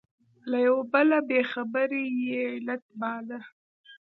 [0.49, 3.39] له یوه بله بې خبري یې علت باله.